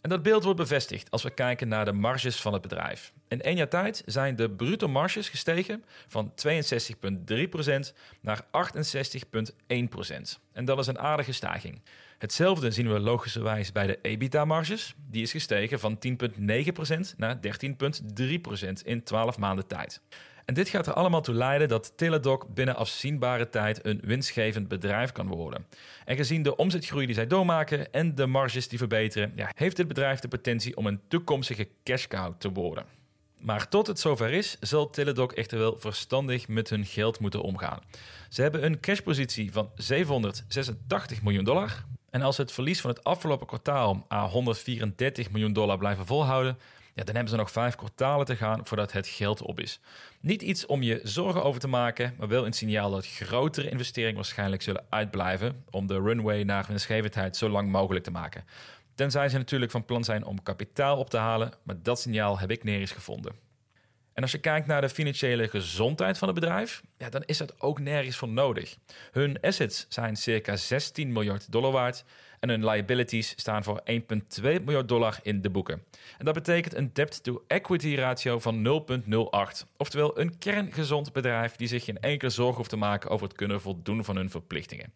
[0.00, 3.12] En dat beeld wordt bevestigd als we kijken naar de marges van het bedrijf.
[3.28, 8.46] In één jaar tijd zijn de bruto marges gestegen van 62,3% naar 68,1%.
[10.52, 11.82] En dat is een aardige stijging.
[12.18, 14.94] Hetzelfde zien we logischerwijs bij de EBITDA-marges.
[14.96, 20.00] Die is gestegen van 10,9% naar 13,3% in 12 maanden tijd.
[20.48, 25.12] En dit gaat er allemaal toe leiden dat Teladoc binnen afzienbare tijd een winstgevend bedrijf
[25.12, 25.66] kan worden.
[26.04, 29.88] En gezien de omzetgroei die zij doormaken en de marges die verbeteren, ja, heeft dit
[29.88, 32.84] bedrijf de potentie om een toekomstige cash cow te worden.
[33.38, 37.80] Maar tot het zover is, zal Teladoc echter wel verstandig met hun geld moeten omgaan.
[38.28, 41.84] Ze hebben een cashpositie van 786 miljoen dollar.
[42.10, 46.58] En als ze het verlies van het afgelopen kwartaal aan 134 miljoen dollar blijven volhouden,
[46.98, 49.80] ja, dan hebben ze nog vijf kwartalen te gaan voordat het geld op is.
[50.20, 54.14] Niet iets om je zorgen over te maken, maar wel een signaal dat grotere investeringen
[54.14, 58.44] waarschijnlijk zullen uitblijven om de runway naar winstgevendheid zo lang mogelijk te maken.
[58.94, 62.50] Tenzij ze natuurlijk van plan zijn om kapitaal op te halen, maar dat signaal heb
[62.50, 63.32] ik nergens gevonden.
[64.12, 67.60] En als je kijkt naar de financiële gezondheid van het bedrijf, ja, dan is dat
[67.60, 68.76] ook nergens voor nodig.
[69.12, 72.04] Hun assets zijn circa 16 miljard dollar waard
[72.40, 74.00] en hun liabilities staan voor 1,2
[74.42, 75.82] miljard dollar in de boeken.
[76.18, 78.84] En dat betekent een debt-to-equity ratio van
[79.62, 79.66] 0,08.
[79.76, 83.60] Oftewel een kerngezond bedrijf die zich geen enkele zorg hoeft te maken over het kunnen
[83.60, 84.92] voldoen van hun verplichtingen.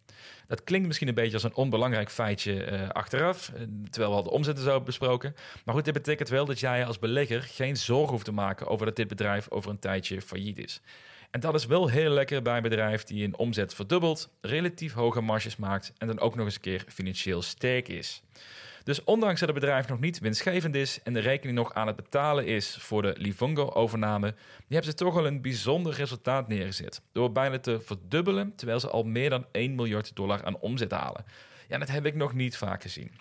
[0.47, 4.23] Dat klinkt misschien een beetje als een onbelangrijk feitje uh, achteraf, eh, terwijl we al
[4.23, 5.35] de omzetten zo besproken.
[5.65, 8.85] Maar goed, dit betekent wel dat jij als belegger geen zorg hoeft te maken over
[8.85, 10.81] dat dit bedrijf over een tijdje failliet is.
[11.33, 15.21] En dat is wel heel lekker bij een bedrijf die een omzet verdubbelt, relatief hoge
[15.21, 18.23] marges maakt en dan ook nog eens een keer financieel sterk is.
[18.83, 21.95] Dus ondanks dat het bedrijf nog niet winstgevend is en de rekening nog aan het
[21.95, 24.35] betalen is voor de Livongo-overname,
[24.67, 27.01] hebben ze toch al een bijzonder resultaat neergezet.
[27.11, 31.25] Door bijna te verdubbelen, terwijl ze al meer dan 1 miljard dollar aan omzet halen.
[31.67, 33.11] Ja, dat heb ik nog niet vaak gezien.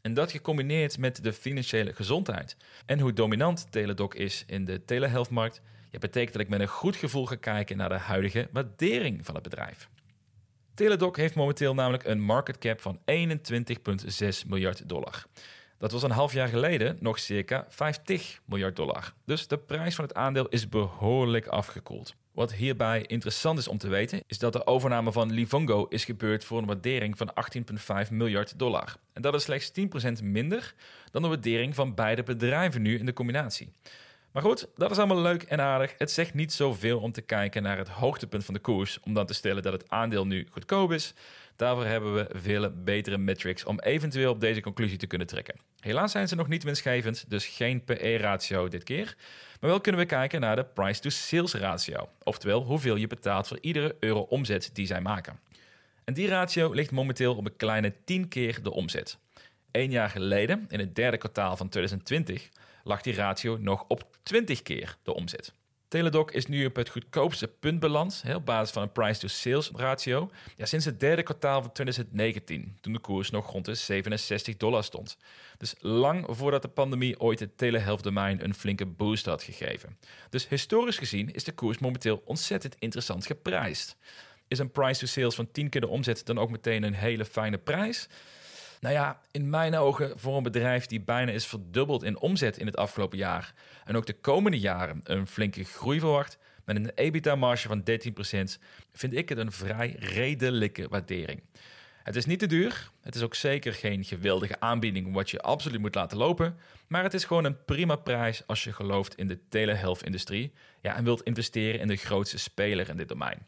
[0.00, 5.60] En dat gecombineerd met de financiële gezondheid en hoe dominant Teladoc is in de telehealthmarkt,
[5.96, 9.34] ja, betekent dat ik met een goed gevoel ga kijken naar de huidige waardering van
[9.34, 9.88] het bedrijf.
[10.74, 15.24] Teladoc heeft momenteel namelijk een market cap van 21,6 miljard dollar.
[15.78, 19.12] Dat was een half jaar geleden nog circa 50 miljard dollar.
[19.24, 22.14] Dus de prijs van het aandeel is behoorlijk afgekoeld.
[22.32, 26.44] Wat hierbij interessant is om te weten, is dat de overname van Livongo is gebeurd
[26.44, 27.32] voor een waardering van
[28.06, 28.96] 18,5 miljard dollar.
[29.12, 29.72] En dat is slechts
[30.20, 30.74] 10% minder
[31.10, 33.72] dan de waardering van beide bedrijven nu in de combinatie.
[34.36, 35.94] Maar goed, dat is allemaal leuk en aardig.
[35.98, 39.26] Het zegt niet zoveel om te kijken naar het hoogtepunt van de koers, om dan
[39.26, 41.14] te stellen dat het aandeel nu goedkoop is.
[41.56, 45.54] Daarvoor hebben we vele betere metrics om eventueel op deze conclusie te kunnen trekken.
[45.80, 49.16] Helaas zijn ze nog niet winstgevend, dus geen PE-ratio dit keer.
[49.60, 53.96] Maar wel kunnen we kijken naar de price-to-sales ratio, oftewel hoeveel je betaalt voor iedere
[54.00, 55.40] euro omzet die zij maken.
[56.04, 59.18] En die ratio ligt momenteel op een kleine 10 keer de omzet.
[59.70, 62.48] Een jaar geleden, in het derde kwartaal van 2020,
[62.86, 65.52] lag die ratio nog op 20 keer de omzet.
[65.88, 70.66] Teladoc is nu op het goedkoopste punt beland, op basis van een price-to-sales ratio, ja,
[70.66, 75.16] sinds het derde kwartaal van 2019, toen de koers nog rond de 67 dollar stond.
[75.58, 79.98] Dus lang voordat de pandemie ooit het telehealth-domein een flinke boost had gegeven.
[80.30, 83.96] Dus historisch gezien is de koers momenteel ontzettend interessant geprijsd.
[84.48, 88.08] Is een price-to-sales van 10 keer de omzet dan ook meteen een hele fijne prijs?
[88.80, 92.66] Nou ja, in mijn ogen voor een bedrijf die bijna is verdubbeld in omzet in
[92.66, 97.68] het afgelopen jaar en ook de komende jaren een flinke groei verwacht met een EBITDA-marge
[97.68, 97.84] van 13%,
[98.92, 101.42] vind ik het een vrij redelijke waardering.
[102.02, 105.80] Het is niet te duur, het is ook zeker geen geweldige aanbieding wat je absoluut
[105.80, 109.38] moet laten lopen, maar het is gewoon een prima prijs als je gelooft in de
[109.48, 113.46] telehealth-industrie ja, en wilt investeren in de grootste speler in dit domein.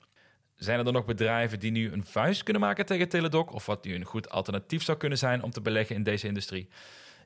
[0.58, 3.52] Zijn er dan nog bedrijven die nu een vuist kunnen maken tegen Teladoc?
[3.52, 6.68] Of wat nu een goed alternatief zou kunnen zijn om te beleggen in deze industrie?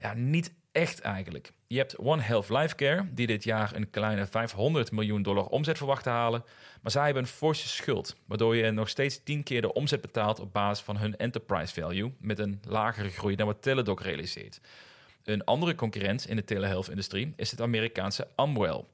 [0.01, 1.53] Ja, niet echt eigenlijk.
[1.67, 5.77] Je hebt One Health Life Care, die dit jaar een kleine 500 miljoen dollar omzet
[5.77, 6.45] verwacht te halen.
[6.83, 10.41] Maar zij hebben een forse schuld, waardoor je nog steeds 10 keer de omzet betaalt
[10.41, 14.61] op basis van hun enterprise value, met een lagere groei dan wat Teladoc realiseert.
[15.25, 18.85] Een andere concurrent in de telehealth-industrie is het Amerikaanse Amwell.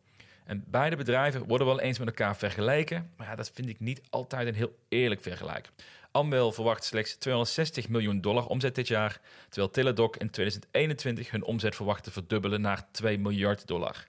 [0.49, 4.01] En beide bedrijven worden wel eens met elkaar vergeleken, maar ja, dat vind ik niet
[4.11, 5.71] altijd een heel eerlijk vergelijk.
[6.11, 11.75] Amwell verwacht slechts 260 miljoen dollar omzet dit jaar, terwijl Teladoc in 2021 hun omzet
[11.75, 14.07] verwacht te verdubbelen naar 2 miljard dollar.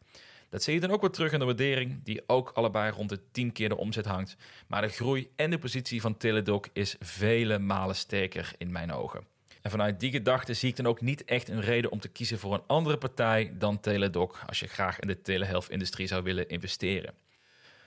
[0.50, 3.20] Dat zie je dan ook weer terug in de waardering, die ook allebei rond de
[3.32, 4.36] 10 keer de omzet hangt.
[4.68, 9.39] Maar de groei en de positie van Teladoc is vele malen sterker in mijn ogen.
[9.62, 12.40] En vanuit die gedachte zie ik dan ook niet echt een reden om te kiezen
[12.40, 17.14] voor een andere partij dan Teladoc als je graag in de telehealth-industrie zou willen investeren.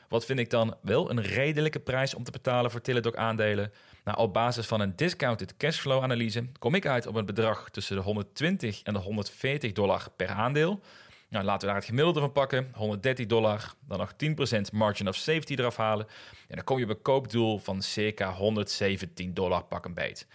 [0.09, 3.73] Wat vind ik dan wel een redelijke prijs om te betalen voor Teladoc-aandelen?
[4.05, 8.03] Nou, op basis van een discounted cashflow-analyse kom ik uit op een bedrag tussen de
[8.03, 10.81] 120 en de 140 dollar per aandeel.
[11.29, 12.71] Nou, laten we daar het gemiddelde van pakken.
[12.75, 16.07] 130 dollar, dan nog 10% margin of safety eraf halen.
[16.49, 20.27] En dan kom je op een koopdoel van circa 117 dollar pak een beet.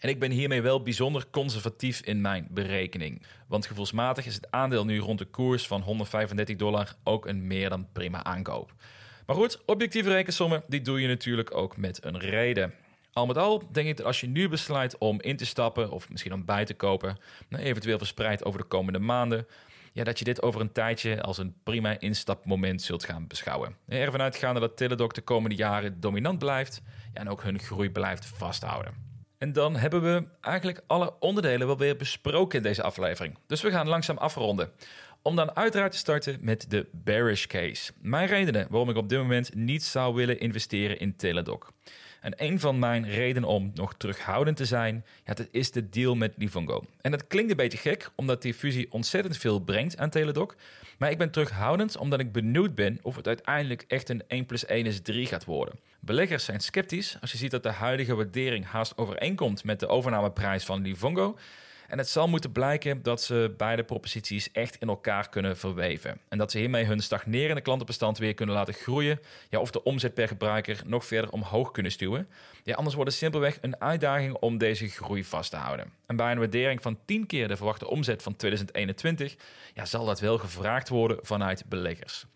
[0.00, 3.22] En ik ben hiermee wel bijzonder conservatief in mijn berekening.
[3.48, 7.68] Want gevoelsmatig is het aandeel nu rond de koers van 135 dollar ook een meer
[7.68, 8.72] dan prima aankoop.
[9.26, 12.74] Maar goed, objectieve rekensommen, die doe je natuurlijk ook met een reden.
[13.12, 16.10] Al met al denk ik dat als je nu besluit om in te stappen of
[16.10, 19.46] misschien om bij te kopen, nou, eventueel verspreid over de komende maanden,
[19.92, 23.76] ja, dat je dit over een tijdje als een prima instapmoment zult gaan beschouwen.
[23.88, 26.82] Ervan uitgaande dat Teladoc de komende jaren dominant blijft
[27.12, 29.09] en ook hun groei blijft vasthouden.
[29.40, 33.38] En dan hebben we eigenlijk alle onderdelen wel weer besproken in deze aflevering.
[33.46, 34.70] Dus we gaan langzaam afronden.
[35.22, 37.92] Om dan uiteraard te starten met de bearish case.
[38.00, 41.72] Mijn redenen waarom ik op dit moment niet zou willen investeren in Teladoc.
[42.20, 46.14] En een van mijn redenen om nog terughoudend te zijn, ja, dat is de deal
[46.14, 46.84] met Livongo.
[47.00, 50.56] En dat klinkt een beetje gek, omdat die fusie ontzettend veel brengt aan Teladoc.
[50.98, 54.66] Maar ik ben terughoudend omdat ik benieuwd ben of het uiteindelijk echt een 1 plus
[54.66, 55.78] 1 is 3 gaat worden.
[56.00, 60.64] Beleggers zijn sceptisch als je ziet dat de huidige waardering haast overeenkomt met de overnameprijs
[60.64, 61.38] van Livongo.
[61.88, 66.20] En het zal moeten blijken dat ze beide proposities echt in elkaar kunnen verweven.
[66.28, 69.20] En dat ze hiermee hun stagnerende klantenbestand weer kunnen laten groeien.
[69.48, 72.28] Ja, of de omzet per gebruiker nog verder omhoog kunnen stuwen.
[72.62, 75.92] Ja, anders wordt het simpelweg een uitdaging om deze groei vast te houden.
[76.06, 79.36] En bij een waardering van 10 keer de verwachte omzet van 2021
[79.74, 82.26] ja, zal dat wel gevraagd worden vanuit beleggers.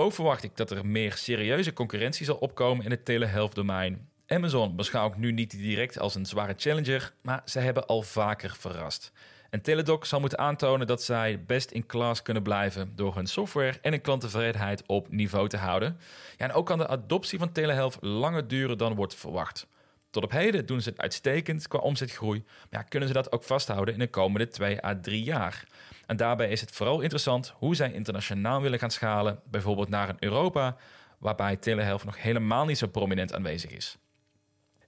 [0.00, 4.08] Ook verwacht ik dat er meer serieuze concurrentie zal opkomen in het telehealth domein.
[4.26, 8.56] Amazon beschouw ik nu niet direct als een zware challenger, maar ze hebben al vaker
[8.58, 9.12] verrast.
[9.50, 13.78] En Teledoc zal moeten aantonen dat zij best in class kunnen blijven door hun software
[13.82, 15.98] en hun klanttevredenheid op niveau te houden.
[16.36, 19.66] Ja, en ook kan de adoptie van telehealth langer duren dan wordt verwacht.
[20.10, 23.94] Tot op heden doen ze het uitstekend qua omzetgroei, maar kunnen ze dat ook vasthouden
[23.94, 25.64] in de komende 2 à 3 jaar.
[26.06, 30.16] En daarbij is het vooral interessant hoe zij internationaal willen gaan schalen, bijvoorbeeld naar een
[30.20, 30.76] Europa,
[31.18, 33.98] waarbij telehealth nog helemaal niet zo prominent aanwezig is.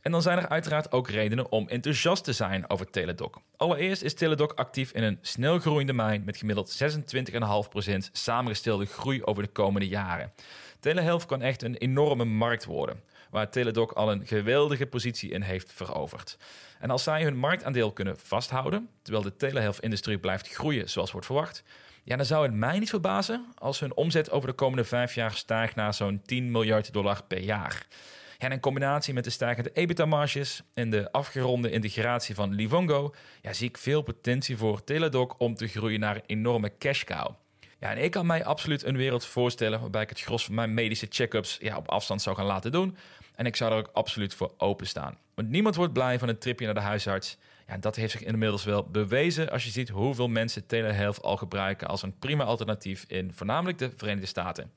[0.00, 3.40] En dan zijn er uiteraard ook redenen om enthousiast te zijn over Teledoc.
[3.56, 9.42] Allereerst is Teledoc actief in een snel groeiende mijn met gemiddeld 26,5% samengestelde groei over
[9.42, 10.33] de komende jaren.
[10.80, 15.73] Telehealth kan echt een enorme markt worden, waar Teledoc al een geweldige positie in heeft
[15.73, 16.37] veroverd.
[16.79, 21.62] En als zij hun marktaandeel kunnen vasthouden, terwijl de telehealth-industrie blijft groeien zoals wordt verwacht,
[22.03, 25.33] ja, dan zou het mij niet verbazen als hun omzet over de komende vijf jaar
[25.33, 27.87] stijgt naar zo'n 10 miljard dollar per jaar.
[28.38, 33.69] En in combinatie met de stijgende EBITDA-marges en de afgeronde integratie van Livongo, ja, zie
[33.69, 37.35] ik veel potentie voor Teladoc om te groeien naar een enorme cash cow.
[37.81, 40.75] Ja, en ik kan mij absoluut een wereld voorstellen waarbij ik het gros van mijn
[40.75, 42.97] medische check-ups ja, op afstand zou gaan laten doen.
[43.35, 45.19] En ik zou er ook absoluut voor openstaan.
[45.35, 47.37] Want niemand wordt blij van een tripje naar de huisarts.
[47.66, 51.88] Ja, dat heeft zich inmiddels wel bewezen als je ziet hoeveel mensen telehealth al gebruiken
[51.88, 54.73] als een prima alternatief in voornamelijk de Verenigde Staten.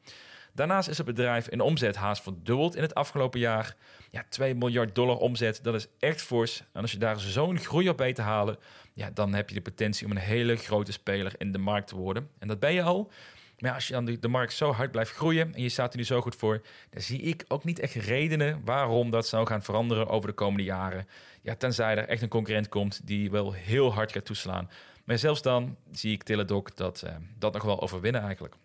[0.53, 3.75] Daarnaast is het bedrijf in omzet haast verdubbeld in het afgelopen jaar.
[4.11, 6.63] Ja, 2 miljard dollar omzet, dat is echt fors.
[6.73, 8.57] En als je daar zo'n groei op weet te halen,
[8.93, 11.95] ja, dan heb je de potentie om een hele grote speler in de markt te
[11.95, 12.29] worden.
[12.39, 13.11] En dat ben je al.
[13.59, 16.03] Maar als je dan de markt zo hard blijft groeien en je staat er nu
[16.03, 20.07] zo goed voor, dan zie ik ook niet echt redenen waarom dat zou gaan veranderen
[20.07, 21.07] over de komende jaren.
[21.41, 24.69] Ja, tenzij er echt een concurrent komt die wel heel hard gaat toeslaan.
[25.03, 28.55] Maar zelfs dan zie ik Teledoc dat, uh, dat nog wel overwinnen eigenlijk.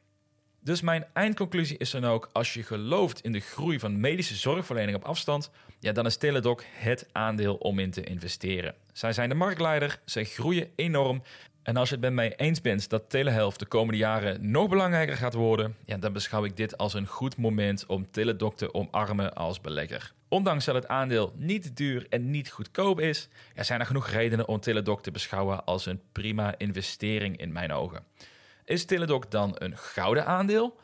[0.60, 4.96] Dus mijn eindconclusie is dan ook: als je gelooft in de groei van medische zorgverlening
[4.96, 8.74] op afstand, ja, dan is Teladoc het aandeel om in te investeren.
[8.98, 11.22] Zij zijn de marktleider, zij groeien enorm.
[11.62, 15.16] En als je het met mij eens bent dat telehealth de komende jaren nog belangrijker
[15.16, 19.34] gaat worden, ja, dan beschouw ik dit als een goed moment om Teladoc te omarmen
[19.34, 20.12] als belegger.
[20.28, 24.60] Ondanks dat het aandeel niet duur en niet goedkoop is, zijn er genoeg redenen om
[24.60, 28.04] Teladoc te beschouwen als een prima investering in mijn ogen.
[28.64, 30.76] Is Teledoc dan een gouden aandeel?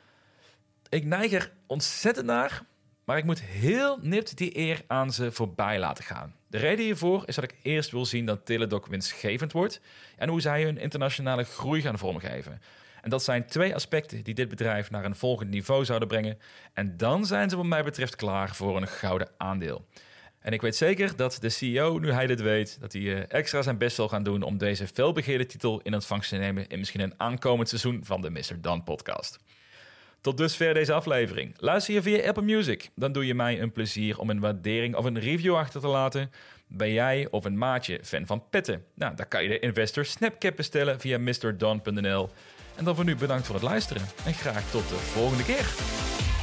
[0.88, 2.62] Ik neig er ontzettend naar,
[3.04, 6.34] maar ik moet heel nipt die eer aan ze voorbij laten gaan.
[6.46, 9.80] De reden hiervoor is dat ik eerst wil zien dat Teledoc winstgevend wordt
[10.16, 12.60] en hoe zij hun internationale groei gaan vormgeven.
[13.02, 16.38] En dat zijn twee aspecten die dit bedrijf naar een volgend niveau zouden brengen.
[16.72, 19.86] En dan zijn ze wat mij betreft klaar voor een gouden aandeel.
[20.38, 23.62] En ik weet zeker dat de CEO, nu hij dit weet, dat hij eh, extra
[23.62, 27.00] zijn best zal gaan doen om deze felbegeerde titel in ontvangst te nemen in misschien
[27.00, 28.60] een aankomend seizoen van de Mr.
[28.60, 29.38] Dan podcast.
[30.24, 31.54] Tot dusver deze aflevering.
[31.58, 35.04] Luister je via Apple Music, dan doe je mij een plezier om een waardering of
[35.04, 36.30] een review achter te laten.
[36.66, 38.84] Ben jij of een maatje fan van petten?
[38.94, 42.30] Nou, dan kan je de Investor Snapcap bestellen via mrdon.nl.
[42.76, 46.33] En dan voor nu bedankt voor het luisteren en graag tot de volgende keer.